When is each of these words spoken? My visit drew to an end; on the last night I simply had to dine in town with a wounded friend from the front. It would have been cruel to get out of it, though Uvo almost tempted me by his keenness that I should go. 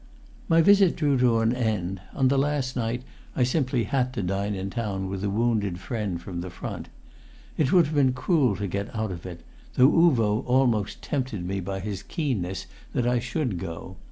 My 0.49 0.63
visit 0.63 0.95
drew 0.95 1.15
to 1.19 1.41
an 1.41 1.55
end; 1.55 2.01
on 2.15 2.29
the 2.29 2.37
last 2.39 2.75
night 2.75 3.03
I 3.35 3.43
simply 3.43 3.83
had 3.83 4.13
to 4.13 4.23
dine 4.23 4.55
in 4.55 4.71
town 4.71 5.07
with 5.07 5.23
a 5.23 5.29
wounded 5.29 5.77
friend 5.77 6.19
from 6.19 6.41
the 6.41 6.49
front. 6.49 6.89
It 7.55 7.71
would 7.71 7.85
have 7.85 7.93
been 7.93 8.13
cruel 8.13 8.55
to 8.55 8.65
get 8.65 8.95
out 8.95 9.11
of 9.11 9.27
it, 9.27 9.41
though 9.75 9.91
Uvo 9.91 10.43
almost 10.47 11.03
tempted 11.03 11.45
me 11.45 11.59
by 11.59 11.81
his 11.81 12.01
keenness 12.01 12.65
that 12.93 13.05
I 13.05 13.19
should 13.19 13.59
go. 13.59 13.97